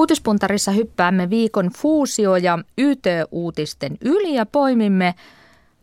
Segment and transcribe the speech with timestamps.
[0.00, 5.14] Uutispuntarissa hyppäämme viikon fuusio- ja YT-uutisten yli ja poimimme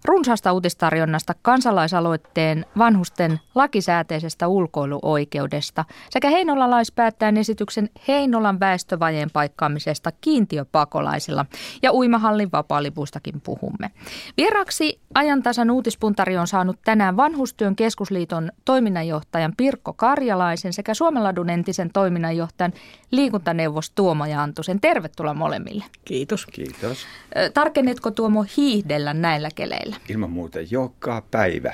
[0.06, 11.46] runsaasta uutistarjonnasta kansalaisaloitteen vanhusten lakisääteisestä ulkoiluoikeudesta sekä heinolalaispäättäjän esityksen Heinolan väestövajeen paikkaamisesta kiintiöpakolaisilla
[11.84, 13.92] ja uimahallin vapaalipuistakin puhumme.
[14.38, 22.74] Vieraksi ajantasan uutispuntari on saanut tänään Vanhustyön keskusliiton toiminnanjohtajan Pirkko Karjalaisen sekä Suomenladun entisen toiminnanjohtajan
[23.12, 24.82] liikuntaneuvos Tuomo Jantusen.
[24.82, 25.84] Tervetuloa molemmille.
[26.06, 26.46] Kiitos.
[26.46, 27.06] Kiitos.
[27.54, 29.87] Tarkennetko Tuomo hiihdellä näillä keleillä?
[30.10, 31.74] Ilman muuta joka päivä.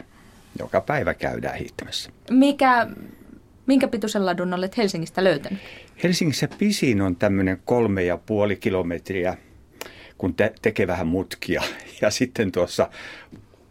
[0.60, 2.10] Joka päivä käydään hiihtämässä.
[2.30, 2.88] Mikä,
[3.66, 5.60] minkä pituisen ladun olet Helsingistä löytänyt?
[6.04, 9.38] Helsingissä pisin on tämmöinen kolme ja puoli kilometriä,
[10.18, 11.64] kun te- tekee vähän mutkia.
[12.02, 12.90] Ja sitten tuossa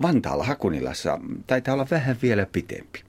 [0.02, 3.02] Vantaalla Hakunilassa taitaa olla vähän vielä pitempi.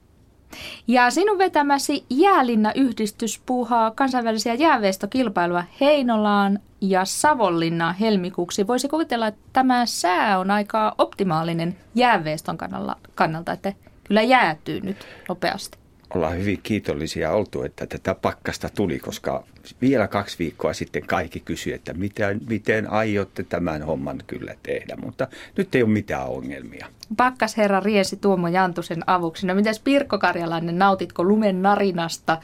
[0.87, 8.67] Ja sinun vetämäsi Jäälinna-yhdistys puuhaa kansainvälisiä jääveistokilpailua Heinolaan ja Savonlinnaan helmikuuksi.
[8.67, 13.73] Voisi kuvitella, että tämä sää on aika optimaalinen jääveiston kannalta, kannalta että
[14.03, 15.82] kyllä jäätyy nyt nopeasti
[16.15, 19.43] ollaan hyvin kiitollisia oltu, että tätä pakkasta tuli, koska
[19.81, 25.27] vielä kaksi viikkoa sitten kaikki kysyi, että miten, miten aiotte tämän homman kyllä tehdä, mutta
[25.57, 26.87] nyt ei ole mitään ongelmia.
[27.17, 29.47] Pakkasherra riesi Tuomo Jantusen avuksi.
[29.47, 32.37] No mitäs Pirkko Karjalainen, nautitko lumen narinasta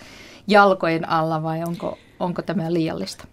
[0.47, 3.27] jalkojen alla vai onko, onko tämä liiallista?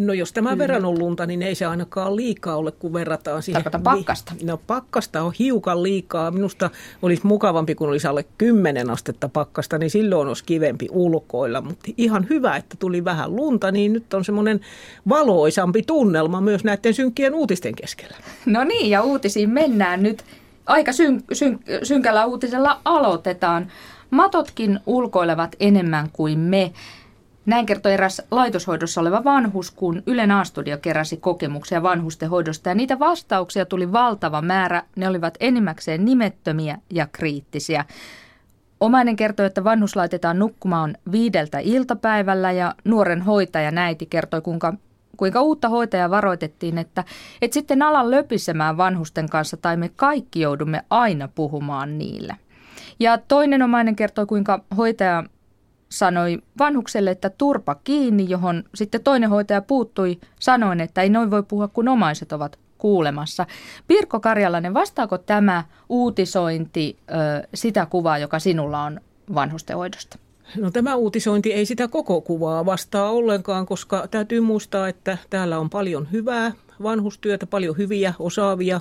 [0.00, 3.62] No jos tämän verran on lunta, niin ei se ainakaan liikaa ole, kun verrataan siihen.
[3.62, 4.32] Tarkoitan pakkasta.
[4.42, 6.30] No pakkasta on hiukan liikaa.
[6.30, 6.70] Minusta
[7.02, 11.60] olisi mukavampi, kun olisi alle 10 astetta pakkasta, niin silloin olisi kivempi ulkoilla.
[11.60, 14.60] Mutta ihan hyvä, että tuli vähän lunta, niin nyt on semmoinen
[15.08, 18.16] valoisampi tunnelma myös näiden synkkien uutisten keskellä.
[18.46, 20.24] No niin, ja uutisiin mennään nyt.
[20.66, 23.72] Aika syn, syn, synkällä uutisella aloitetaan.
[24.10, 26.72] Matotkin ulkoilevat enemmän kuin me.
[27.46, 33.66] Näin kertoi eräs laitoshoidossa oleva vanhus, kun Ylen A-studio keräsi kokemuksia vanhustenhoidosta ja niitä vastauksia
[33.66, 34.82] tuli valtava määrä.
[34.96, 37.84] Ne olivat enimmäkseen nimettömiä ja kriittisiä.
[38.80, 44.74] Omainen kertoi, että vanhus laitetaan nukkumaan viideltä iltapäivällä ja nuoren hoitaja näiti kertoi, kuinka,
[45.16, 47.04] kuinka uutta hoitajaa varoitettiin, että
[47.42, 52.36] et sitten ala löpisemään vanhusten kanssa tai me kaikki joudumme aina puhumaan niille.
[53.00, 55.24] Ja toinen omainen kertoi, kuinka hoitaja
[55.90, 61.42] sanoi vanhukselle, että turpa kiinni, johon sitten toinen hoitaja puuttui sanoen, että ei noin voi
[61.42, 63.46] puhua, kun omaiset ovat kuulemassa.
[63.86, 69.00] Pirkko Karjalainen, vastaako tämä uutisointi ö, sitä kuvaa, joka sinulla on
[69.34, 70.18] vanhustenhoidosta?
[70.56, 75.70] No tämä uutisointi ei sitä koko kuvaa vastaa ollenkaan, koska täytyy muistaa, että täällä on
[75.70, 76.52] paljon hyvää
[76.82, 78.80] vanhustyötä, paljon hyviä, osaavia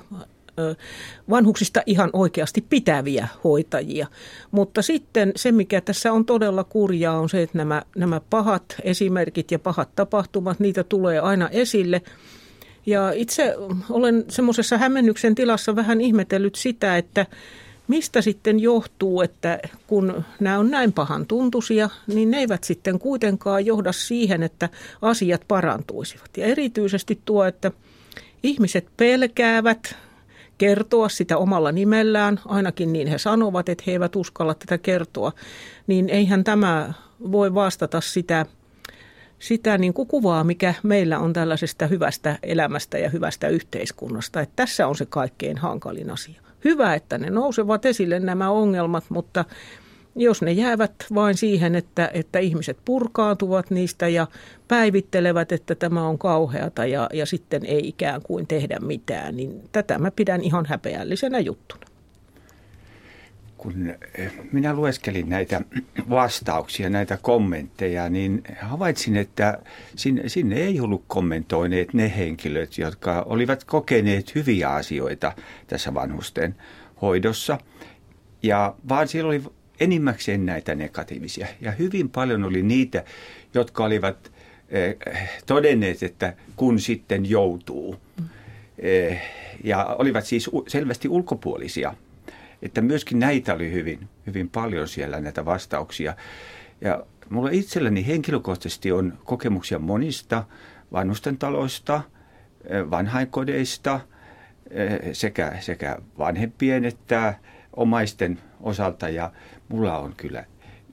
[1.30, 4.08] vanhuksista ihan oikeasti pitäviä hoitajia.
[4.52, 9.52] Mutta sitten se, mikä tässä on todella kurjaa, on se, että nämä, nämä pahat esimerkit
[9.52, 12.02] ja pahat tapahtumat, niitä tulee aina esille.
[12.86, 13.56] Ja itse
[13.90, 17.26] olen semmoisessa hämmennyksen tilassa vähän ihmetellyt sitä, että
[17.90, 23.66] mistä sitten johtuu, että kun nämä on näin pahan tuntuisia, niin ne eivät sitten kuitenkaan
[23.66, 24.70] johda siihen, että
[25.02, 26.30] asiat parantuisivat.
[26.38, 27.72] Ja erityisesti tuo, että
[28.44, 29.96] ihmiset pelkäävät
[30.60, 35.32] kertoa sitä omalla nimellään, ainakin niin he sanovat, että he eivät uskalla tätä kertoa,
[35.88, 36.94] niin eihän tämä
[37.32, 38.46] voi vastata sitä,
[39.40, 44.42] sitä niin kuin kuvaa, mikä meillä on tällaisesta hyvästä elämästä ja hyvästä yhteiskunnasta.
[44.42, 46.42] Että tässä on se kaikkein hankalin asia.
[46.66, 49.46] Hyvä, että ne nousevat esille nämä ongelmat, mutta
[50.16, 54.28] jos ne jäävät vain siihen, että, että ihmiset purkaantuvat niistä ja
[54.68, 59.98] päivittelevät, että tämä on kauheata ja, ja sitten ei ikään kuin tehdä mitään, niin tätä
[59.98, 61.86] mä pidän ihan häpeällisenä juttuna.
[63.58, 65.62] Kun eh, minä lueskelin näitä
[66.10, 69.60] vastauksia, näitä kommentteja, niin havaitsin, että
[69.96, 75.34] sinne, sinne ei ollut kommentoineet ne henkilöt, jotka olivat kokeneet hyviä asioita
[75.68, 76.56] tässä vanhusten
[77.02, 77.58] hoidossa.
[78.44, 79.44] Ja vaan siellä oli
[79.80, 81.48] enimmäkseen näitä negatiivisia.
[81.62, 83.04] Ja hyvin paljon oli niitä,
[83.54, 84.32] jotka olivat
[84.70, 84.96] eh,
[85.46, 87.96] todenneet, että kun sitten joutuu.
[88.80, 89.22] Eh,
[89.64, 91.94] ja olivat siis selvästi ulkopuolisia.
[92.62, 96.16] Että myöskin näitä oli hyvin, hyvin paljon siellä näitä vastauksia.
[96.82, 100.44] Ja mulla itselläni henkilökohtaisesti on kokemuksia monista
[100.92, 102.02] vanhusten taloista,
[102.66, 104.00] eh, vanhainkodeista
[105.14, 107.34] sekä, sekä vanhempien että
[107.74, 109.10] omaisten osalta.
[109.10, 109.32] Ja
[109.70, 110.46] mulla on kyllä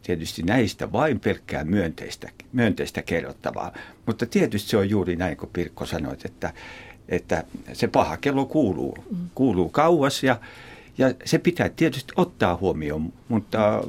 [0.02, 3.72] tietysti näistä vain pelkkää myönteistä, myönteistä kerrottavaa.
[4.06, 6.52] Mutta tietysti se on juuri näin, kuin Pirkko sanoit, että,
[7.08, 8.98] että se paha kello kuuluu,
[9.34, 10.40] kuuluu kauas ja,
[10.98, 13.84] ja se pitää tietysti ottaa huomioon, mutta,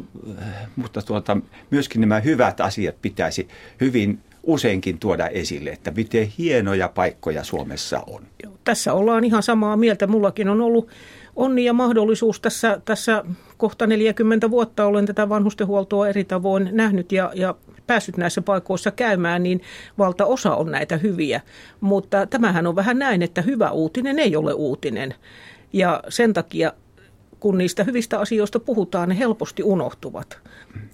[0.75, 1.38] mutta tuota,
[1.72, 3.48] myöskin nämä hyvät asiat pitäisi
[3.81, 8.24] hyvin useinkin tuoda esille, että miten hienoja paikkoja Suomessa on.
[8.63, 10.07] Tässä ollaan ihan samaa mieltä.
[10.07, 10.89] Mullakin on ollut
[11.38, 13.24] onni ja mahdollisuus tässä, tässä
[13.57, 17.56] kohta 40 vuotta olen tätä vanhustenhuoltoa eri tavoin nähnyt ja, ja
[17.88, 19.62] päässyt näissä paikoissa käymään, niin
[19.98, 21.42] valtaosa on näitä hyviä.
[21.81, 25.13] Mutta tämähän on vähän näin, että hyvä uutinen ei ole uutinen.
[25.74, 26.74] Ja sen takia
[27.39, 30.39] kun niistä hyvistä asioista puhutaan, ne helposti unohtuvat.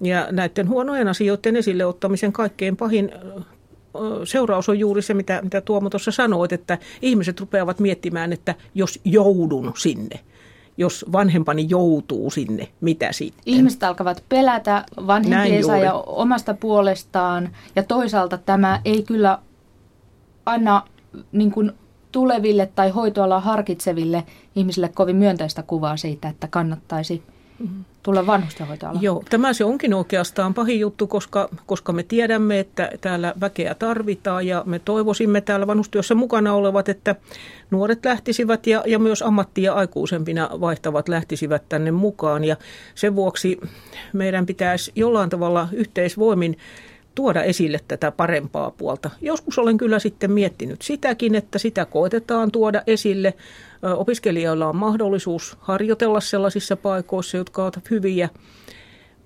[0.00, 3.12] Ja näiden huonojen asioiden esille ottamisen kaikkein pahin
[4.24, 9.00] seuraus on juuri se, mitä, mitä Tuomo tuossa sanoit, että ihmiset rupeavat miettimään, että jos
[9.04, 10.20] joudun sinne,
[10.76, 13.42] jos vanhempani joutuu sinne, mitä sitten?
[13.46, 19.38] Ihmiset alkavat pelätä vanhempiensa ja omasta puolestaan, ja toisaalta tämä ei kyllä
[20.46, 20.82] anna
[21.32, 21.72] niin kuin
[22.12, 24.24] tuleville tai hoitoalaa harkitseville
[24.56, 27.22] ihmisille kovin myönteistä kuvaa siitä, että kannattaisi
[28.02, 29.02] tulla vanhustenhoitoalaan.
[29.02, 34.46] Joo, tämä se onkin oikeastaan pahin juttu, koska, koska me tiedämme, että täällä väkeä tarvitaan
[34.46, 37.14] ja me toivoisimme täällä vanhustyössä mukana olevat, että
[37.70, 42.44] nuoret lähtisivät ja, ja myös ammattia aikuisempina vaihtavat lähtisivät tänne mukaan.
[42.44, 42.56] Ja
[42.94, 43.60] sen vuoksi
[44.12, 46.56] meidän pitäisi jollain tavalla yhteisvoimin
[47.14, 49.10] tuoda esille tätä parempaa puolta.
[49.20, 53.34] Joskus olen kyllä sitten miettinyt sitäkin, että sitä koetetaan tuoda esille.
[53.96, 58.28] Opiskelijoilla on mahdollisuus harjoitella sellaisissa paikoissa, jotka ovat hyviä.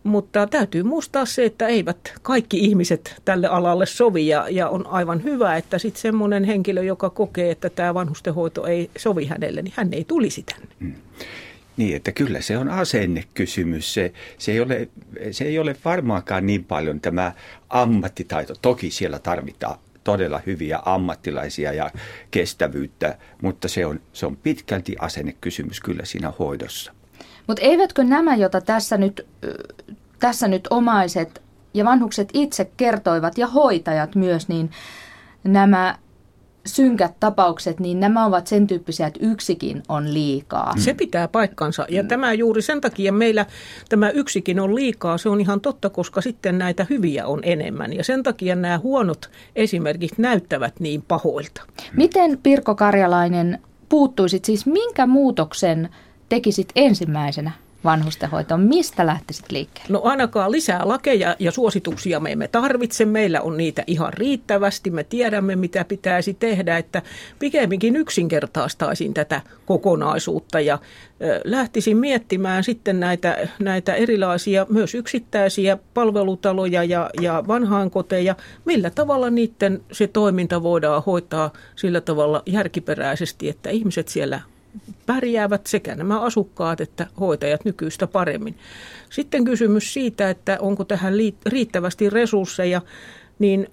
[0.02, 5.25] Mutta täytyy muistaa se, että eivät kaikki ihmiset tälle alalle sovi ja, ja on aivan
[5.25, 9.93] hyvä, että sitten semmoinen henkilö, joka kokee, että tämä vanhustenhoito ei sovi hänelle, niin hän
[9.93, 10.69] ei tulisi tänne.
[10.81, 10.94] Mm.
[11.79, 13.95] Niin, että kyllä se on asennekysymys.
[13.95, 14.89] Se, se, ei ole,
[15.31, 17.33] se ei ole varmaankaan niin paljon tämä
[17.71, 18.55] ammattitaito.
[18.63, 21.91] Toki siellä tarvitaan todella hyviä ammattilaisia ja
[22.31, 26.93] kestävyyttä, mutta se on, se on pitkälti asennekysymys kyllä siinä hoidossa.
[27.47, 29.27] Mutta eivätkö nämä, joita tässä nyt,
[30.19, 31.43] tässä nyt omaiset
[31.75, 34.71] ja vanhukset itse kertoivat ja hoitajat myös, niin
[35.45, 35.99] nämä
[36.69, 40.75] synkät tapaukset, niin nämä ovat sen tyyppisiä, että yksikin on liikaa.
[40.79, 41.87] Se pitää paikkansa.
[41.88, 42.09] Ja mm.
[42.09, 43.47] tämä juuri sen takia meillä
[43.88, 45.19] tämä yksikin on liikaa.
[45.19, 47.93] Se on ihan totta, koska sitten näitä hyviä on enemmän.
[47.93, 51.62] Ja sen takia nämä huonot esimerkiksi näyttävät niin pahoilta.
[51.97, 55.88] Miten Pirko Karjalainen puuttuisit, siis minkä muutoksen
[56.29, 57.50] tekisit ensimmäisenä
[57.85, 58.61] vanhustenhoitoon?
[58.61, 59.93] Mistä lähtisit liikkeelle?
[59.93, 63.05] No ainakaan lisää lakeja ja suosituksia me emme tarvitse.
[63.05, 64.91] Meillä on niitä ihan riittävästi.
[64.91, 67.03] Me tiedämme, mitä pitäisi tehdä, että
[67.39, 70.79] pikemminkin yksinkertaistaisin tätä kokonaisuutta ja
[71.45, 79.81] lähtisin miettimään sitten näitä, näitä erilaisia myös yksittäisiä palvelutaloja ja, ja vanhainkoteja, millä tavalla niiden
[79.93, 84.41] se toiminta voidaan hoitaa sillä tavalla järkiperäisesti, että ihmiset siellä
[85.08, 88.58] pärjäävät sekä nämä asukkaat että hoitajat nykyistä paremmin.
[89.10, 91.14] Sitten kysymys siitä, että onko tähän
[91.46, 92.82] riittävästi resursseja,
[93.38, 93.69] niin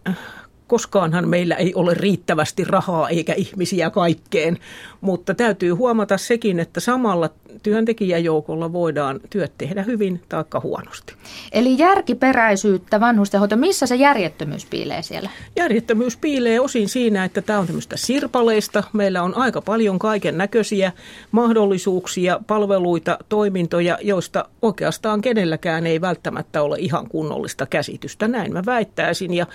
[0.68, 4.58] koskaanhan meillä ei ole riittävästi rahaa eikä ihmisiä kaikkeen,
[5.02, 7.30] mutta täytyy huomata sekin, että samalla
[7.64, 11.14] työntekijäjoukolla voidaan työt tehdä hyvin tai huonosti.
[11.52, 15.30] Eli järkiperäisyyttä vanhustenhoito, missä se järjettömyys piilee siellä?
[15.56, 18.84] Järjettömyys piilee osin siinä, että tämä on tämmöistä sirpaleista.
[18.94, 20.92] Meillä on aika paljon kaiken näköisiä
[21.32, 28.28] mahdollisuuksia, palveluita, toimintoja, joista oikeastaan kenelläkään ei välttämättä ole ihan kunnollista käsitystä.
[28.28, 29.46] Näin mä väittäisin ja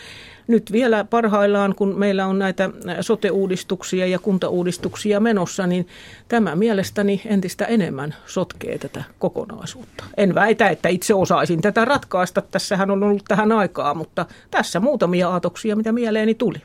[0.46, 2.70] nyt vielä parhaillaan, kun meillä on näitä
[3.00, 5.88] sote-uudistuksia ja kuntauudistuksia menossa, niin
[6.28, 7.89] tämä mielestäni entistä enemmän
[8.26, 10.04] sotkee tätä kokonaisuutta.
[10.16, 12.42] En väitä, että itse osaisin tätä ratkaista.
[12.42, 16.58] Tässähän on ollut tähän aikaa, mutta tässä muutamia aatoksia, mitä mieleeni tuli.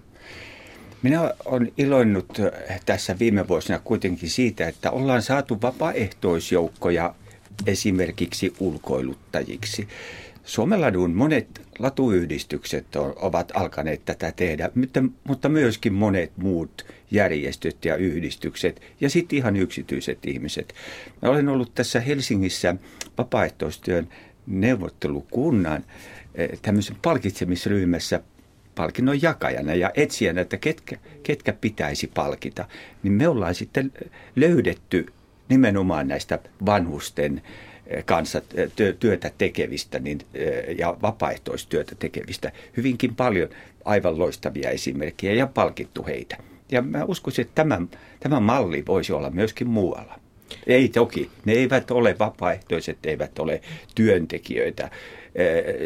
[1.02, 2.38] Minä olen iloinnut
[2.86, 7.16] tässä viime vuosina kuitenkin siitä, että ollaan saatu vapaaehtoisjoukkoja
[7.68, 9.88] esimerkiksi ulkoiluttajiksi.
[10.46, 14.70] Suomenladun monet latuyhdistykset ovat alkaneet tätä tehdä,
[15.24, 20.74] mutta myöskin monet muut järjestöt ja yhdistykset ja sitten ihan yksityiset ihmiset.
[21.22, 22.76] Mä olen ollut tässä Helsingissä
[23.18, 24.10] vapaaehtoistyön
[24.48, 25.84] neuvottelukunnan
[26.36, 28.22] eh, tämmöisen palkitsemisryhmässä
[28.76, 32.66] palkinnon jakajana ja etsijänä, että ketkä, ketkä pitäisi palkita.
[33.04, 33.92] Niin me ollaan sitten
[34.36, 35.06] löydetty
[35.50, 37.42] nimenomaan näistä vanhusten
[38.06, 38.42] kanssa
[39.00, 40.20] työtä tekevistä niin,
[40.78, 43.50] ja vapaaehtoistyötä tekevistä hyvinkin paljon
[43.86, 46.38] aivan loistavia esimerkkejä ja palkittu heitä.
[46.72, 47.82] Ja mä uskoisin, että tämä,
[48.20, 50.20] tämä malli voisi olla myöskin muualla.
[50.68, 53.62] Ei toki, ne eivät ole vapaaehtoiset, eivät ole
[53.96, 54.90] työntekijöitä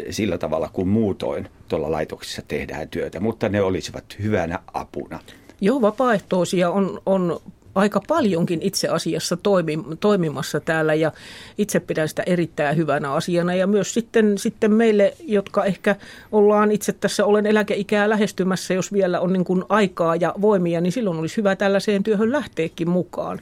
[0.09, 5.19] sillä tavalla kuin muutoin tuolla laitoksissa tehdään työtä, mutta ne olisivat hyvänä apuna.
[5.61, 7.41] Joo, vapaaehtoisia on, on
[7.79, 11.11] aika paljonkin itse asiassa toimi, toimimassa täällä ja
[11.57, 15.95] itse pidän sitä erittäin hyvänä asiana ja myös sitten, sitten meille, jotka ehkä
[16.31, 20.91] ollaan itse tässä olen eläkeikää lähestymässä, jos vielä on niin kuin aikaa ja voimia, niin
[20.91, 23.39] silloin olisi hyvä tällaiseen työhön lähteekin mukaan.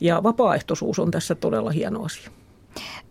[0.00, 2.30] Ja vapaaehtoisuus on tässä todella hieno asia.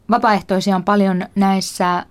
[0.09, 2.05] Vapaaehtoisia on paljon näissä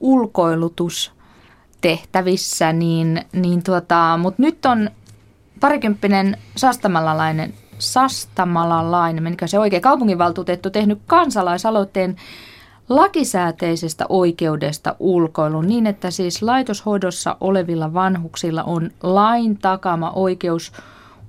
[0.00, 4.90] ulkoilutustehtävissä, niin, niin tuota, mutta nyt on
[5.60, 12.16] parikymppinen sastamalalainen, sastamalalainen, menikö se oikein, kaupunginvaltuutettu tehnyt kansalaisaloitteen
[12.88, 20.72] lakisääteisestä oikeudesta ulkoiluun niin, että siis laitoshoidossa olevilla vanhuksilla on lain takama oikeus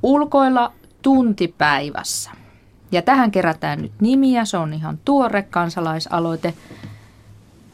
[0.03, 2.31] ulkoilla tuntipäivässä.
[2.91, 6.53] Ja tähän kerätään nyt nimiä, se on ihan tuore kansalaisaloite.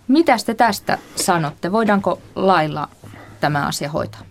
[0.08, 1.72] Mitä te tästä sanotte?
[1.72, 2.90] Voidaanko lailla
[3.40, 4.22] tämä asia hoitaa?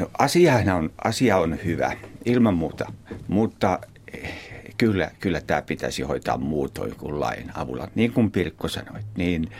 [0.00, 2.92] No, asiahan on, asia on hyvä, ilman muuta,
[3.28, 3.78] mutta
[4.14, 4.34] eh,
[4.78, 7.88] kyllä, kyllä tämä pitäisi hoitaa muutoin kuin lain avulla.
[7.94, 9.50] Niin kuin Pirkko sanoi, niin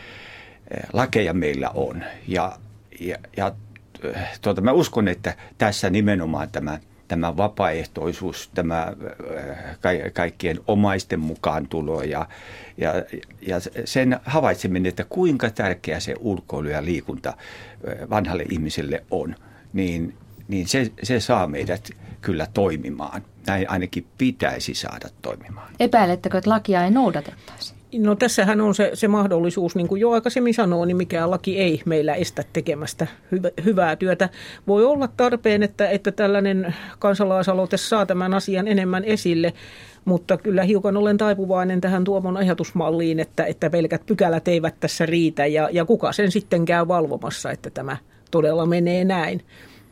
[0.71, 2.03] eh, lakeja meillä on.
[2.27, 2.57] Ja,
[2.99, 3.55] ja, ja
[4.03, 8.93] eh, tuota, mä uskon, että tässä nimenomaan tämä– tämä vapaaehtoisuus, tämä
[10.13, 12.27] kaikkien omaisten mukaan tulo ja,
[12.77, 12.93] ja,
[13.47, 17.33] ja sen havaitseminen, että kuinka tärkeä se ulkoilu ja liikunta
[18.09, 19.35] vanhalle ihmiselle on,
[19.73, 20.13] niin,
[20.47, 21.89] niin se, se saa meidät
[22.21, 23.21] kyllä toimimaan.
[23.47, 25.73] Näin ainakin pitäisi saada toimimaan.
[25.79, 27.73] Epäilettekö, että lakia ei noudatettaisi?
[27.99, 31.81] No tässähän on se, se mahdollisuus, niin kuin jo aikaisemmin sanoo, niin mikään laki ei
[31.85, 34.29] meillä estä tekemästä hyvä, hyvää työtä.
[34.67, 39.53] Voi olla tarpeen, että, että tällainen kansalaisaloite saa tämän asian enemmän esille,
[40.05, 45.45] mutta kyllä hiukan olen taipuvainen tähän Tuomon ajatusmalliin, että, että pelkät pykälät eivät tässä riitä
[45.45, 47.97] ja, ja kuka sen sitten käy valvomassa, että tämä
[48.33, 49.41] todella menee näin.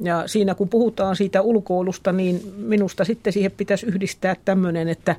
[0.04, 5.16] Ja siinä kun puhutaan siitä ulkoilusta, niin minusta sitten siihen pitäisi yhdistää tämmöinen, että,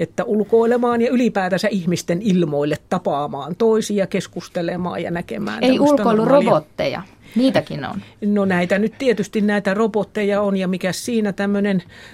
[0.00, 5.64] että ulkoilemaan ja ylipäätänsä ihmisten ilmoille tapaamaan toisia, keskustelemaan ja näkemään.
[5.64, 7.02] Ei ulkoilurobotteja.
[7.36, 8.02] Niitäkin on.
[8.20, 11.32] No näitä nyt tietysti näitä robotteja on ja mikä siinä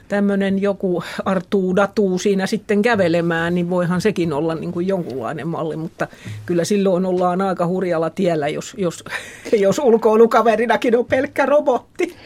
[0.08, 5.76] tämmöinen, joku artuu datuu siinä sitten kävelemään, niin voihan sekin olla niin kuin jonkunlainen malli,
[5.76, 6.08] mutta
[6.46, 9.04] kyllä silloin ollaan aika hurjalla tiellä, jos, jos,
[9.52, 12.16] jos ulkoilukaverinakin on pelkkä robotti.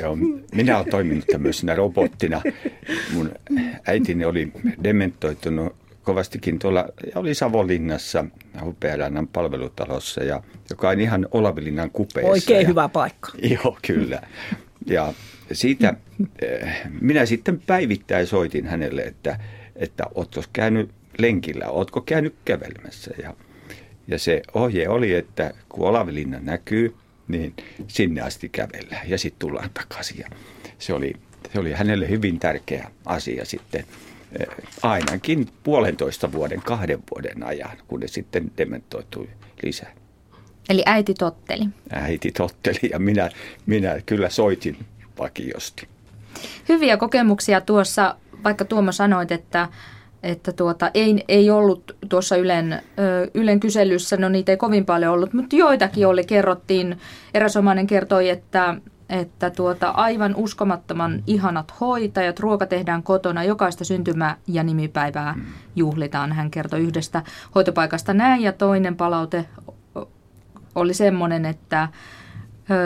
[0.00, 0.16] Joo,
[0.54, 2.42] minä olen toiminut tämmöisenä robottina.
[3.14, 3.30] Mun
[3.86, 8.24] äitini oli dementoitunut kovastikin tuolla, ja oli Savonlinnassa
[8.64, 12.32] Hupearannan palvelutalossa, ja, joka on ihan Olavilinnan kupeessa.
[12.32, 13.32] Oikein ja, hyvä paikka.
[13.54, 14.22] Joo, kyllä.
[14.86, 15.14] Ja
[15.52, 15.94] siitä
[16.42, 19.38] eh, minä sitten päivittäin soitin hänelle, että,
[19.76, 23.10] että ootko käynyt lenkillä, ootko käynyt kävelemässä.
[23.22, 23.34] Ja,
[24.08, 26.94] ja se ohje oli, että kun Olavilinna näkyy,
[27.28, 27.54] niin
[27.86, 30.18] sinne asti kävellään ja sitten tullaan takaisin.
[30.18, 30.28] Ja
[30.78, 31.12] se oli,
[31.52, 33.84] se oli hänelle hyvin tärkeä asia sitten
[34.82, 39.28] ainakin puolentoista vuoden, kahden vuoden ajan, ne sitten dementoitui
[39.62, 39.92] lisää.
[40.68, 41.64] Eli äiti totteli?
[41.90, 43.30] Äiti totteli ja minä,
[43.66, 44.76] minä kyllä soitin
[45.18, 45.88] vakiosti.
[46.68, 49.68] Hyviä kokemuksia tuossa, vaikka Tuomo sanoit, että,
[50.22, 52.82] että tuota, ei, ei ollut tuossa Ylen,
[53.34, 56.24] Ylen kyselyssä, no niitä ei kovin paljon ollut, mutta joitakin oli.
[56.24, 56.98] Kerrottiin,
[57.34, 58.74] eräs omainen kertoi, että
[59.08, 65.42] että tuota, aivan uskomattoman ihanat hoitajat, ruoka tehdään kotona, jokaista syntymä- ja nimipäivää mm.
[65.76, 66.32] juhlitaan.
[66.32, 67.22] Hän kertoi yhdestä
[67.54, 69.44] hoitopaikasta näin ja toinen palaute
[70.74, 71.88] oli semmoinen, että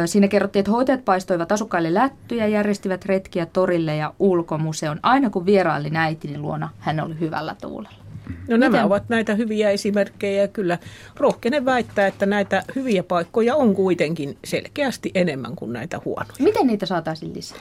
[0.07, 5.01] Siinä kerrottiin, että hoitajat paistoivat asukkaille lättyjä, järjestivät retkiä torille ja ulkomuseon.
[5.03, 8.06] Aina kun vieraili äitini luona, hän oli hyvällä tuulella.
[8.49, 8.85] No nämä Miten?
[8.85, 10.79] ovat näitä hyviä esimerkkejä ja kyllä
[11.17, 16.35] rohkenen väittää, että näitä hyviä paikkoja on kuitenkin selkeästi enemmän kuin näitä huonoja.
[16.39, 17.59] Miten niitä saataisiin lisää?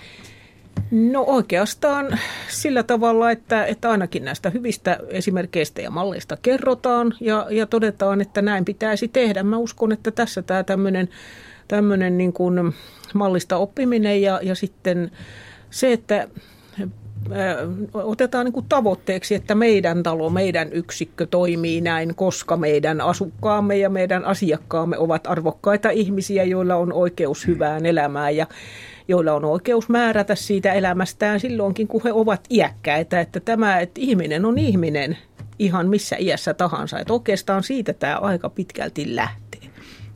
[0.91, 7.65] No oikeastaan sillä tavalla, että, että ainakin näistä hyvistä esimerkkeistä ja malleista kerrotaan ja, ja
[7.65, 9.43] todetaan, että näin pitäisi tehdä.
[9.43, 11.10] Mä uskon, että tässä tämä tämmöinen,
[11.67, 12.74] tämmöinen niin kuin
[13.13, 15.12] mallista oppiminen ja, ja sitten
[15.69, 16.27] se, että
[17.94, 23.89] otetaan niin kuin tavoitteeksi, että meidän talo, meidän yksikkö toimii näin, koska meidän asukkaamme ja
[23.89, 28.48] meidän asiakkaamme ovat arvokkaita ihmisiä, joilla on oikeus hyvään elämään ja
[29.08, 33.20] joilla on oikeus määrätä siitä elämästään silloinkin, kun he ovat iäkkäitä.
[33.20, 35.17] Että tämä, että ihminen on ihminen
[35.60, 37.00] ihan missä iässä tahansa.
[37.00, 39.46] Että oikeastaan siitä tämä aika pitkälti lähtee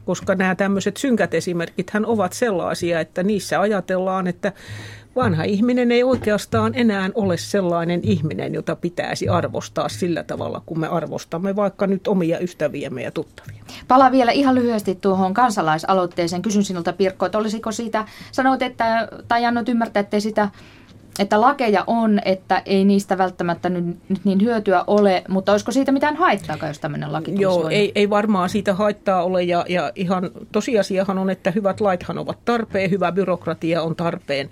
[0.09, 4.53] koska nämä tämmöiset synkät esimerkit hän ovat sellaisia, että niissä ajatellaan, että
[5.19, 10.87] vanha ihminen ei oikeastaan enää ole sellainen ihminen, jota pitäisi arvostaa sillä tavalla, kun me
[10.87, 13.63] arvostamme vaikka nyt omia ystäviämme ja tuttavia.
[13.87, 16.41] Pala vielä ihan lyhyesti tuohon kansalaisaloitteeseen.
[16.41, 20.49] Kysyn sinulta Pirkko, että olisiko siitä, sanoit, että, tai annot ymmärtää, että sitä
[21.19, 25.91] että lakeja on, että ei niistä välttämättä nyt, nyt niin hyötyä ole, mutta olisiko siitä
[25.91, 30.31] mitään haittaa, jos tämmöinen laki Joo, ei, ei varmaan siitä haittaa ole ja, ja ihan
[30.51, 34.49] tosiasiahan on, että hyvät laithan ovat tarpeen, hyvä byrokratia on tarpeen.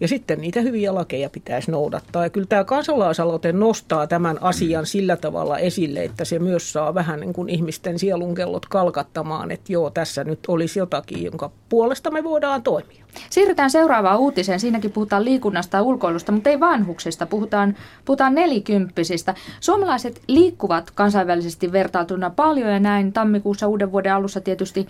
[0.00, 2.22] Ja sitten niitä hyviä lakeja pitäisi noudattaa.
[2.22, 7.20] Ja kyllä tämä kansalaisaloite nostaa tämän asian sillä tavalla esille, että se myös saa vähän
[7.20, 12.62] niin kuin ihmisten sielunkellot kalkattamaan, että joo, tässä nyt olisi jotakin, jonka puolesta me voidaan
[12.62, 13.04] toimia.
[13.30, 14.60] Siirrytään seuraavaan uutiseen.
[14.60, 17.26] Siinäkin puhutaan liikunnasta ja ulkoilusta, mutta ei vanhuksista.
[17.26, 19.34] Puhutaan, puhutaan nelikymppisistä.
[19.60, 24.86] Suomalaiset liikkuvat kansainvälisesti vertailtuna paljon ja näin tammikuussa uuden vuoden alussa tietysti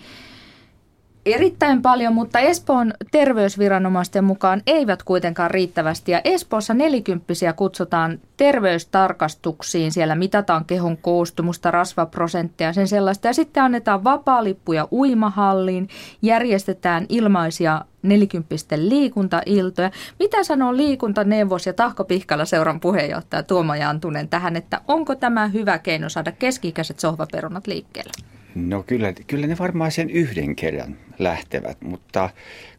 [1.33, 6.11] erittäin paljon, mutta Espoon terveysviranomaisten mukaan eivät kuitenkaan riittävästi.
[6.11, 9.91] Ja Espoossa nelikymppisiä kutsutaan terveystarkastuksiin.
[9.91, 13.27] Siellä mitataan kehon koostumusta, rasvaprosenttia, sen sellaista.
[13.27, 15.89] Ja sitten annetaan vapaalippuja uimahalliin,
[16.21, 19.91] järjestetään ilmaisia nelikymppisten liikuntailtoja.
[20.19, 25.79] Mitä sanoo liikuntaneuvos ja Tahko Pihkala seuran puheenjohtaja Tuomo Jantunen tähän, että onko tämä hyvä
[25.79, 28.11] keino saada keski-ikäiset sohvaperunat liikkeelle?
[28.55, 32.29] No kyllä, kyllä ne varmaan sen yhden kerran lähtevät, mutta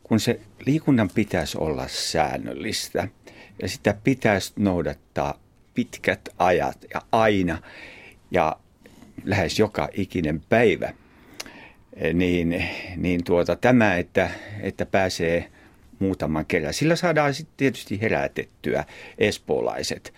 [0.03, 3.09] kun se liikunnan pitäisi olla säännöllistä
[3.63, 5.41] ja sitä pitäisi noudattaa
[5.75, 7.63] pitkät ajat ja aina
[8.31, 8.57] ja
[9.25, 10.95] lähes joka ikinen päivä,
[12.15, 12.65] niin,
[12.97, 15.51] niin tuota, tämä, että, että pääsee
[15.99, 18.85] muutaman kerran, sillä saadaan sitten tietysti herätettyä
[19.19, 20.15] espoolaiset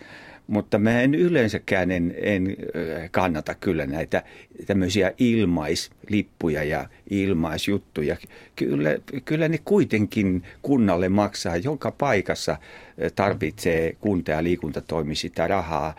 [0.47, 2.57] mutta mä en yleensäkään en, en
[3.11, 4.23] kannata kyllä näitä
[4.65, 8.17] tämmöisiä ilmaislippuja ja ilmaisjuttuja.
[8.55, 8.89] Kyllä,
[9.25, 11.57] kyllä ne kuitenkin kunnalle maksaa.
[11.57, 12.57] Joka paikassa
[13.15, 15.95] tarvitsee kunta- ja liikuntatoimi sitä rahaa.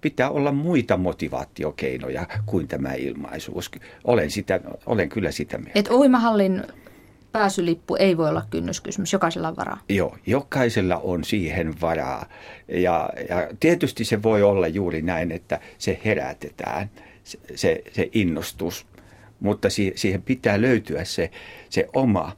[0.00, 3.70] Pitää olla muita motivaatiokeinoja kuin tämä ilmaisuus.
[4.04, 5.80] Olen, sitä, olen kyllä sitä mieltä.
[5.80, 6.62] Et uimahallin
[7.34, 9.80] pääsylippu ei voi olla kynnyskysymys, jokaisella on varaa.
[9.88, 12.26] Joo, jokaisella on siihen varaa.
[12.68, 16.90] Ja, ja tietysti se voi olla juuri näin, että se herätetään,
[17.24, 18.86] se, se, se innostus,
[19.40, 21.30] mutta siihen pitää löytyä se,
[21.70, 22.36] se oma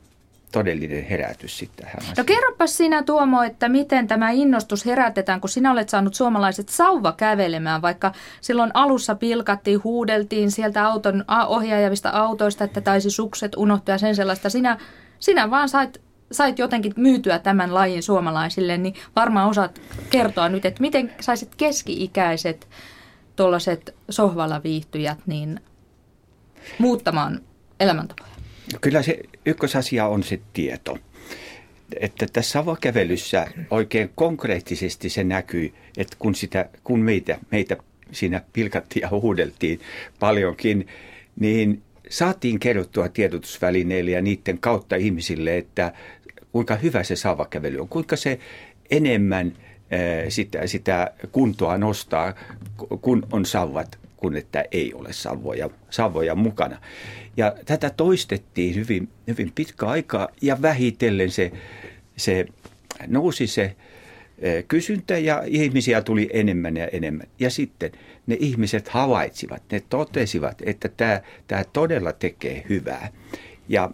[0.57, 5.73] todellinen herätys sitten tähän No kerropas sinä Tuomo, että miten tämä innostus herätetään, kun sinä
[5.73, 12.81] olet saanut suomalaiset sauva kävelemään, vaikka silloin alussa pilkattiin, huudeltiin sieltä auton ohjaajavista autoista, että
[12.81, 14.51] taisi sukset unohtua ja sen sellaista.
[14.51, 14.79] Sinä,
[15.19, 16.01] sinä vaan sait,
[16.33, 22.69] sait jotenkin myytyä tämän lajin suomalaisille, niin varmaan osaat kertoa nyt, että miten saisit keski-ikäiset
[23.37, 25.61] tuollaiset sohvalla viihtyjät niin
[26.79, 27.41] muuttamaan
[27.81, 28.36] elämäntapoja?
[28.81, 30.99] Kyllä se ykkösasia on se tieto.
[32.01, 37.77] Että tässä Savokävelyssä oikein konkreettisesti se näkyy, että kun, sitä, kun meitä, meitä
[38.13, 39.81] siinä pilkattiin ja huudeltiin
[40.21, 40.87] paljonkin,
[41.41, 45.93] niin saatiin kerrottua tiedotusvälineille ja niiden kautta ihmisille, että
[46.53, 48.39] kuinka hyvä se saavakävely on, kuinka se
[48.91, 49.53] enemmän
[50.29, 52.35] sitä, sitä kuntoa nostaa,
[53.01, 56.81] kun on sauvat, kun että ei ole sauvoja, sauvoja mukana.
[57.37, 61.53] Ja tätä toistettiin hyvin, hyvin pitkä aikaa ja vähitellen se,
[62.17, 62.47] se
[63.07, 63.77] nousi se
[64.39, 67.27] e, kysyntä ja ihmisiä tuli enemmän ja enemmän.
[67.39, 67.93] Ja sitten
[68.27, 73.09] ne ihmiset havaitsivat, ne totesivat, että tämä, tämä todella tekee hyvää.
[73.69, 73.91] Ja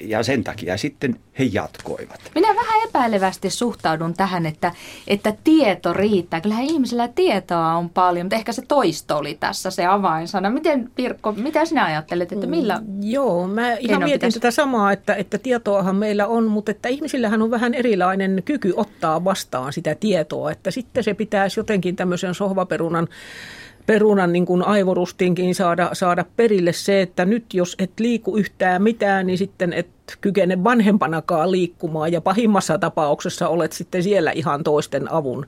[0.00, 2.20] ja sen takia sitten he jatkoivat.
[2.34, 4.72] Minä vähän epäilevästi suhtaudun tähän, että,
[5.06, 6.40] että tieto riittää.
[6.40, 10.50] Kyllähän ihmisillä tietoa on paljon, mutta ehkä se toisto oli tässä se avainsana.
[10.50, 14.40] Miten Pirkko, mitä sinä ajattelet, että millä mm, Joo, mä ihan mietin pitäisi...
[14.40, 19.24] tätä samaa, että, että tietoahan meillä on, mutta että ihmisillähän on vähän erilainen kyky ottaa
[19.24, 23.08] vastaan sitä tietoa, että sitten se pitäisi jotenkin tämmöisen sohvaperunan
[23.86, 29.26] perunan niin kuin aivorustinkin saada, saada perille se, että nyt jos et liiku yhtään mitään,
[29.26, 29.88] niin sitten et
[30.20, 35.46] kykene vanhempanakaan liikkumaan ja pahimmassa tapauksessa olet sitten siellä ihan toisten avun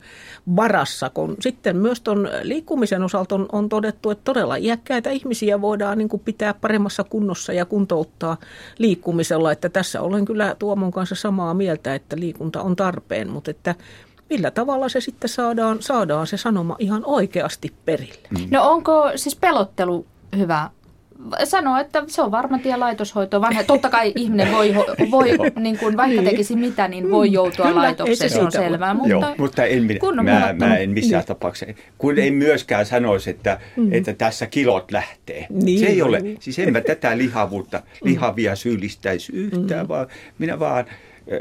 [0.57, 1.11] varassa.
[1.11, 6.09] Kun sitten myös tuon liikkumisen osalta on, on todettu, että todella iäkkäitä ihmisiä voidaan niin
[6.09, 8.37] kuin pitää paremmassa kunnossa ja kuntouttaa
[8.79, 9.53] liikkumisella.
[9.53, 13.75] Että tässä olen kyllä Tuomon kanssa samaa mieltä, että liikunta on tarpeen, mutta että
[14.33, 18.29] millä tavalla se sitten saadaan, saadaan se sanoma ihan oikeasti perille.
[18.31, 18.47] Mm.
[18.51, 20.71] No onko siis pelottelu hyvä
[21.45, 23.41] sanoo, että se on varma tie laitoshoitoon.
[23.43, 24.75] Vanha, totta kai ihminen voi,
[25.11, 26.31] voi niin kuin, vaikka niin.
[26.31, 27.33] tekisi mitä, niin voi mm.
[27.33, 28.95] joutua Kyllä, laitokseen, se, se on selvää.
[28.95, 31.27] Mutta, Joo, mutta en, minä, mä, mä en missään niin.
[31.27, 33.93] tapauksessa, kun en myöskään sanoisi, että, mm.
[33.93, 35.47] että tässä kilot lähtee.
[35.51, 35.81] Niin.
[35.81, 37.85] Se ei ole, siis en mä tätä lihavuutta, mm.
[38.05, 39.89] lihavia syyllistäisi yhtään, mm.
[39.89, 40.07] vaan
[40.39, 40.85] minä vaan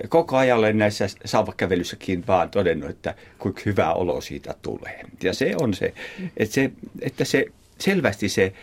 [0.09, 5.01] koko ajalle näissä sauvakävelyssäkin vaan todennut, että kuinka hyvä olo siitä tulee.
[5.23, 5.93] Ja se on se,
[6.37, 7.45] että se, että se
[7.79, 8.53] selvästi se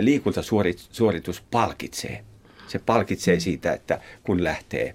[0.00, 2.24] liikuntasuoritus palkitsee.
[2.68, 4.94] Se palkitsee siitä, että kun lähtee,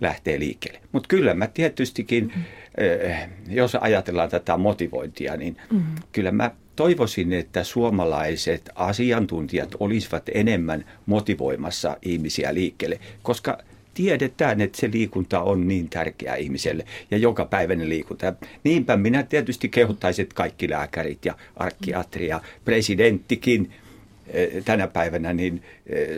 [0.00, 0.80] lähtee liikkeelle.
[0.92, 2.44] Mutta kyllä mä tietystikin, mm-hmm.
[3.54, 5.94] jos ajatellaan tätä motivointia, niin mm-hmm.
[6.12, 13.58] kyllä mä toivoisin, että suomalaiset asiantuntijat olisivat enemmän motivoimassa ihmisiä liikkeelle, koska
[13.94, 18.32] tiedetään, että se liikunta on niin tärkeää ihmiselle ja joka päiväinen liikunta.
[18.64, 23.72] Niinpä minä tietysti kehottaisin, että kaikki lääkärit ja arkiatri ja presidenttikin
[24.26, 26.08] eh, tänä päivänä niin eh,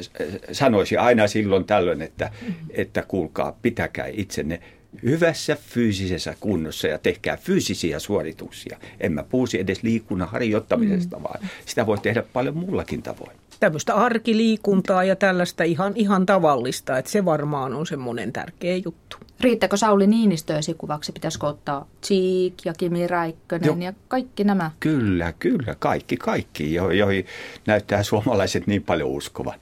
[0.53, 2.31] sanoisi aina silloin tällöin, että,
[2.71, 4.61] että kuulkaa, pitäkää itsenne
[5.03, 8.79] hyvässä fyysisessä kunnossa ja tehkää fyysisiä suorituksia.
[9.01, 11.23] En mä puhuisi edes liikunnan harjoittamisesta, mm.
[11.23, 13.37] vaan sitä voi tehdä paljon mullakin tavoin.
[13.62, 19.16] Tämmöistä arkiliikuntaa ja tällaista ihan, ihan tavallista, että se varmaan on semmoinen tärkeä juttu.
[19.40, 21.12] Riittääkö Sauli Niinistö esikuvaksi?
[21.12, 24.70] Pitäisikö ottaa Cheek ja Kimi Räikkönen jo, ja kaikki nämä?
[24.81, 25.75] Kyllä, kyllä.
[25.79, 27.27] Kaikki, kaikki, joihin
[27.66, 29.59] näyttää suomalaiset niin paljon uskovan.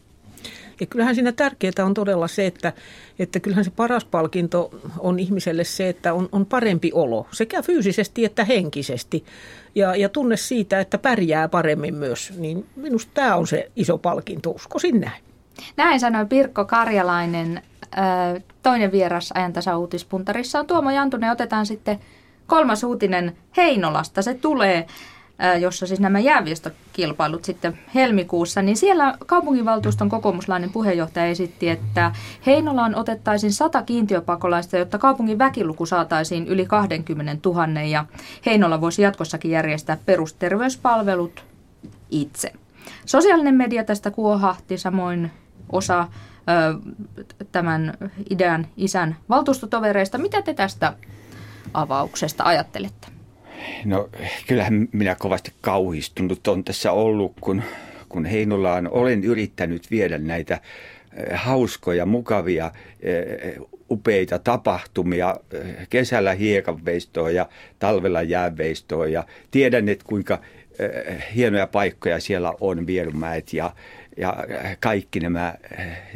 [0.81, 2.73] Ja kyllähän siinä tärkeää on todella se, että,
[3.19, 8.25] että kyllähän se paras palkinto on ihmiselle se, että on, on parempi olo sekä fyysisesti
[8.25, 9.25] että henkisesti.
[9.75, 14.51] Ja, ja tunne siitä, että pärjää paremmin myös, niin minusta tämä on se iso palkinto,
[14.51, 15.23] uskoisin näin.
[15.77, 17.63] Näin sanoi Pirkko Karjalainen.
[18.63, 21.31] Toinen vieras ajantasa uutispuntarissa on Tuomo Jantunen.
[21.31, 21.99] Otetaan sitten
[22.47, 24.23] kolmas uutinen Heinolasta.
[24.23, 24.87] Se tulee
[25.61, 32.13] jossa siis nämä jääviestokilpailut sitten helmikuussa, niin siellä kaupunginvaltuuston kokoomuslainen puheenjohtaja esitti, että
[32.47, 38.05] Heinolaan otettaisiin sata kiintiöpakolaista, jotta kaupungin väkiluku saataisiin yli 20 000 ja
[38.47, 41.45] Heinola voisi jatkossakin järjestää perusterveyspalvelut
[42.11, 42.53] itse.
[43.07, 45.31] Sosiaalinen media tästä kuohahti, samoin
[45.73, 46.09] osa
[47.53, 47.95] tämän
[48.31, 50.19] idean isän valtuustotovereista.
[50.19, 50.93] Mitä te tästä
[51.75, 53.20] avauksesta ajattelette?
[53.85, 54.09] No
[54.47, 57.63] kyllähän minä kovasti kauhistunut on tässä ollut, kun,
[58.09, 60.61] kun Heinolaan olen yrittänyt viedä näitä eh,
[61.35, 62.71] hauskoja, mukavia,
[63.01, 63.57] eh,
[63.91, 70.41] upeita tapahtumia, eh, kesällä hiekanveistoa ja talvella jääveistoa ja tiedän, että kuinka
[71.35, 73.73] hienoja paikkoja siellä on, Vierumäet ja,
[74.17, 74.37] ja
[74.81, 75.55] kaikki nämä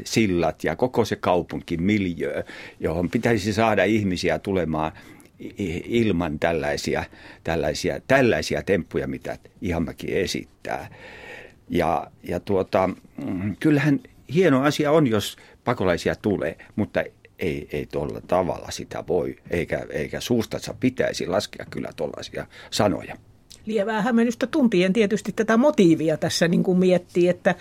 [0.05, 2.45] sillat ja koko se kaupunki, miljö,
[2.81, 4.93] johon pitäisi saada ihmisiä tulemaan–
[5.85, 7.05] ilman tällaisia,
[7.45, 10.89] tällaisia, tällaisia temppuja, mitä Ihamäki esittää.
[11.69, 12.91] Ja, ja tuota,
[13.25, 14.01] mm, kyllähän
[14.35, 17.05] hieno asia on, jos pakolaisia tulee, mutta
[17.39, 23.17] ei, ei tuolla tavalla sitä voi, eikä, eikä suustansa pitäisi laskea kyllä tuollaisia sanoja.
[23.67, 27.55] Lievää hämmennystä tuntien tietysti tätä motiivia tässä niin kuin miettii, että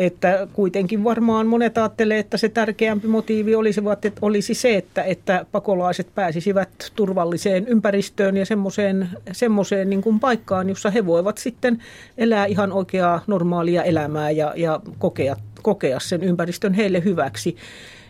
[0.00, 5.46] että kuitenkin varmaan monet ajattelee, että se tärkeämpi motiivi olisi, että olisi se, että, että
[5.52, 11.82] pakolaiset pääsisivät turvalliseen ympäristöön ja semmoiseen, semmoiseen niin kuin paikkaan, jossa he voivat sitten
[12.18, 17.56] elää ihan oikeaa normaalia elämää ja, ja kokea, kokea sen ympäristön heille hyväksi.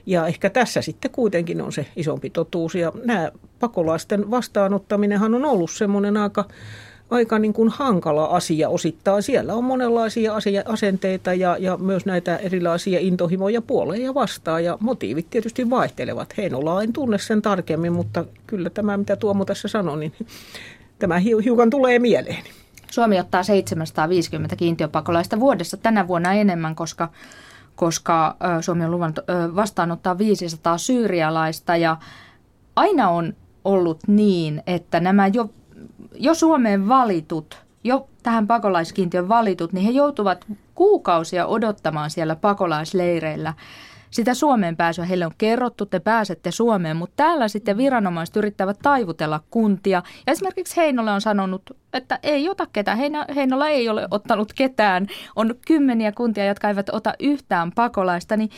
[0.06, 2.74] Ja ehkä tässä sitten kuitenkin on se isompi totuus.
[2.74, 6.44] Ja nämä pakolaisten vastaanottaminenhan on ollut semmoinen aika
[7.10, 9.22] aika niin kuin hankala asia osittain.
[9.22, 14.64] Siellä on monenlaisia asia, asenteita ja, ja myös näitä erilaisia intohimoja puoleen ja vastaan.
[14.64, 16.36] Ja motiivit tietysti vaihtelevat.
[16.36, 20.12] Heinola en tunne sen tarkemmin, mutta kyllä tämä, mitä Tuomo tässä sanoi, niin
[20.98, 22.44] tämä hiukan tulee mieleen.
[22.90, 27.08] Suomi ottaa 750 kiintiöpakolaista vuodessa tänä vuonna enemmän, koska,
[27.76, 29.18] koska Suomi on luvannut
[29.56, 31.96] vastaanottaa 500 syyrialaista ja
[32.76, 35.50] aina on ollut niin, että nämä jo
[36.14, 43.54] jo Suomeen valitut, jo tähän pakolaiskiintiön valitut, niin he joutuvat kuukausia odottamaan siellä pakolaisleireillä
[44.10, 45.04] sitä Suomeen pääsyä.
[45.04, 50.02] Heille on kerrottu, te pääsette Suomeen, mutta täällä sitten viranomaiset yrittävät taivutella kuntia.
[50.26, 52.98] Ja esimerkiksi Heinola on sanonut, että ei ota ketään.
[53.34, 55.06] Heinola ei ole ottanut ketään.
[55.36, 58.36] On kymmeniä kuntia, jotka eivät ota yhtään pakolaista.
[58.36, 58.50] Niin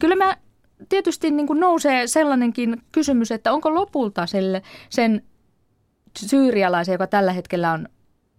[0.00, 0.36] kyllä mä
[0.88, 5.22] tietysti niin kuin nousee sellainenkin kysymys, että onko lopulta selle, sen
[6.16, 7.88] syyrialaisen, joka tällä hetkellä on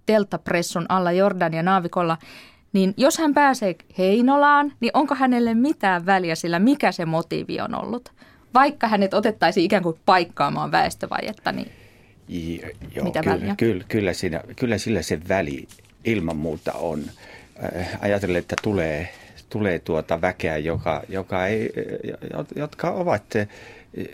[0.07, 2.17] deltapressun alla Jordania naavikolla,
[2.73, 7.75] niin jos hän pääsee Heinolaan, niin onko hänelle mitään väliä sillä, mikä se motiivi on
[7.75, 8.11] ollut?
[8.53, 11.71] Vaikka hänet otettaisiin ikään kuin paikkaamaan väestövajetta, niin
[12.95, 13.55] Joo, mitä kyllä, väliä?
[13.57, 15.67] Kyllä, kyllä, siinä, kyllä sillä se väli
[16.05, 17.03] ilman muuta on.
[17.63, 19.09] Äh, ajatellen, että tulee,
[19.49, 21.69] tulee tuota väkeä, joka, joka ei,
[22.55, 23.23] jotka ovat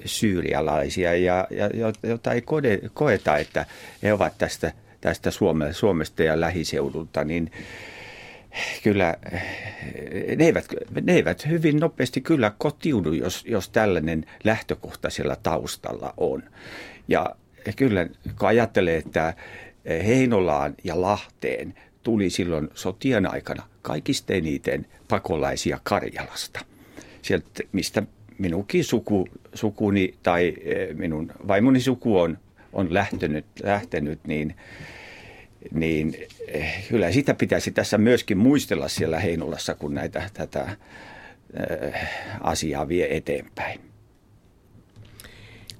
[0.05, 2.43] syyrialaisia ja, ja jota ei
[2.93, 3.65] koeta, että
[4.03, 7.51] he ovat tästä, tästä Suome, Suomesta ja lähiseudulta, niin
[8.83, 9.15] kyllä
[10.35, 10.65] ne eivät,
[11.01, 16.43] ne eivät hyvin nopeasti kyllä kotiudu, jos, jos tällainen lähtökohta siellä taustalla on.
[17.07, 17.35] Ja
[17.75, 18.07] kyllä
[18.39, 19.33] kun ajattelee, että
[20.05, 26.59] Heinolaan ja Lahteen tuli silloin sotien aikana kaikista eniten pakolaisia Karjalasta.
[27.21, 28.03] Sieltä, mistä
[28.37, 30.53] minunkin suku, sukuni tai
[30.93, 32.37] minun vaimoni suku on,
[32.73, 34.55] on lähtenyt, lähtenyt niin,
[35.71, 36.15] niin
[36.89, 40.77] kyllä sitä pitäisi tässä myöskin muistella siellä Heinolassa, kun näitä, tätä
[42.41, 43.79] asiaa vie eteenpäin.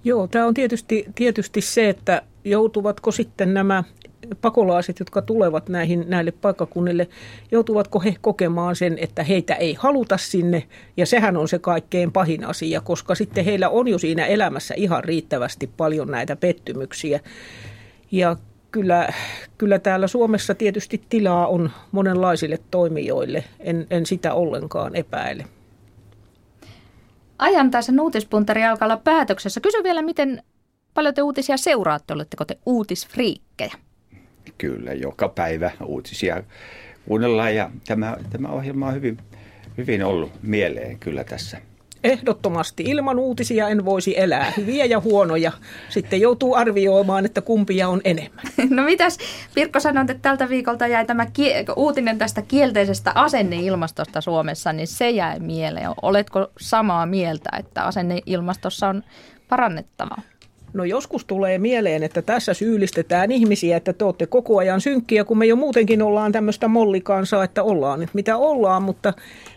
[0.03, 3.83] Joo, tämä on tietysti, tietysti se, että joutuvatko sitten nämä
[4.41, 7.07] pakolaiset, jotka tulevat näihin, näille paikkakunnille,
[7.51, 10.63] joutuvatko he kokemaan sen, että heitä ei haluta sinne.
[10.97, 15.03] Ja sehän on se kaikkein pahin asia, koska sitten heillä on jo siinä elämässä ihan
[15.03, 17.19] riittävästi paljon näitä pettymyksiä.
[18.11, 18.35] Ja
[18.71, 19.09] kyllä,
[19.57, 25.45] kyllä täällä Suomessa tietysti tilaa on monenlaisille toimijoille, en, en sitä ollenkaan epäile.
[27.39, 29.61] Ajantaisen uutispuntari alkaa olla päätöksessä.
[29.61, 30.43] Kysy vielä, miten
[30.93, 32.13] paljon te uutisia seuraatte?
[32.13, 33.73] Oletteko te uutisfriikkejä?
[34.57, 36.43] Kyllä, joka päivä uutisia
[37.07, 39.17] kuunnellaan ja tämä, tämä ohjelma on hyvin,
[39.77, 41.57] hyvin ollut mieleen kyllä tässä.
[42.03, 44.53] Ehdottomasti ilman uutisia en voisi elää.
[44.57, 45.51] Hyviä ja huonoja.
[45.89, 48.45] Sitten joutuu arvioimaan, että kumpia on enemmän.
[48.69, 49.17] No mitäs
[49.55, 55.09] Pirkko sanoit, että tältä viikolta jäi tämä kie- uutinen tästä kielteisestä asenneilmastosta Suomessa, niin se
[55.09, 55.89] jäi mieleen.
[56.01, 59.03] Oletko samaa mieltä, että asenneilmastossa on
[59.49, 60.21] parannettavaa?
[60.75, 65.37] No joskus tulee mieleen, että tässä syyllistetään ihmisiä, että te olette koko ajan synkkiä, kun
[65.37, 69.13] me jo muutenkin ollaan tämmöistä mollikansaa, että ollaan nyt mitä ollaan, mutta,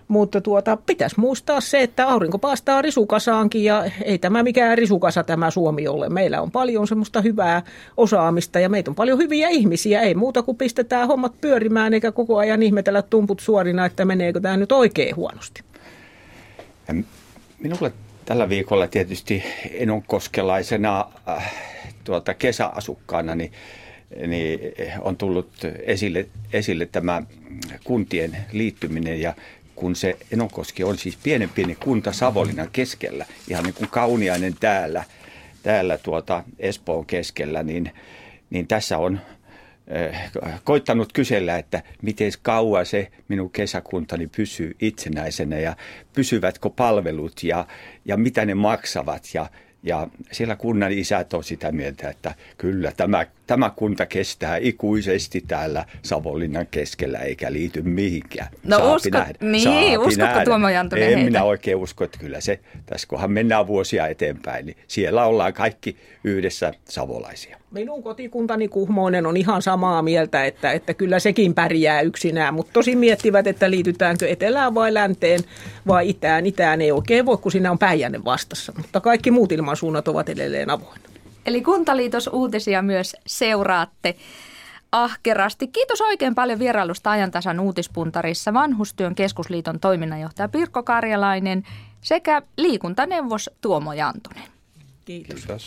[0.09, 5.51] mutta tuota, pitäisi muistaa se, että aurinko paastaa risukasaankin ja ei tämä mikään risukasa tämä
[5.51, 6.09] Suomi ole.
[6.09, 7.63] Meillä on paljon semmoista hyvää
[7.97, 10.01] osaamista ja meitä on paljon hyviä ihmisiä.
[10.01, 14.57] Ei muuta kuin pistetään hommat pyörimään eikä koko ajan ihmetellä tumput suorina, että meneekö tämä
[14.57, 15.63] nyt oikein huonosti.
[17.59, 17.93] Minulle
[18.29, 21.55] tällä viikolla tietysti enonkoskelaisena äh,
[22.05, 23.53] tuota, kesäasukkaana niin,
[24.27, 24.61] niin
[25.01, 25.51] on tullut
[25.83, 27.23] esille, esille tämä
[27.85, 29.21] kuntien liittyminen.
[29.21, 29.35] Ja
[29.75, 35.05] kun se Enonkoski on siis pienen pieni kunta Savolinan keskellä, ihan niin kuin kauniainen täällä,
[35.63, 37.91] täällä tuota Espoon keskellä, niin,
[38.51, 39.21] niin tässä on
[40.65, 45.77] koittanut kysellä, että miten kauan se minun kesäkuntani pysyy itsenäisenä ja
[46.13, 47.67] pysyvätkö palvelut ja,
[48.05, 49.23] ja mitä ne maksavat.
[49.35, 49.47] Ja,
[49.83, 55.85] ja siellä kunnan isät on sitä mieltä, että kyllä tämä, tämä kunta kestää ikuisesti täällä
[56.03, 58.49] Savonlinnan keskellä eikä liity mihinkään.
[58.65, 59.35] No Saapi usko, nähdä.
[59.41, 60.45] niin, Saapi uskotko nähdä.
[60.45, 61.25] Tuomo Jantunen En heitä?
[61.25, 65.97] minä oikein usko, että kyllä se, tässä kunhan mennään vuosia eteenpäin, niin siellä ollaan kaikki
[66.25, 67.59] yhdessä savolaisia.
[67.71, 72.97] Minun kotikuntani Kuhmoinen on ihan samaa mieltä, että, että kyllä sekin pärjää yksinään, mutta tosi
[72.97, 75.41] miettivät, että liitytäänkö etelään vai länteen
[75.87, 76.47] vai itään.
[76.47, 80.71] Itään ei oikein voi, kun siinä on Päijänne vastassa, mutta kaikki muut ilmansuunnat ovat edelleen
[80.71, 81.08] avoinna.
[81.49, 84.17] Eli Kuntaliitos uutisia myös seuraatte
[84.93, 85.69] ahkerasti.
[85.69, 91.63] Kiitos oikein paljon vierailusta ajantasan uutispuntarissa Vanhustyön keskusliiton toiminnanjohtaja Pirkko Karjalainen
[92.01, 94.43] sekä liikuntaneuvos Tuomo Jantunen.
[95.05, 95.35] Kiitos.
[95.37, 95.57] Kiitos.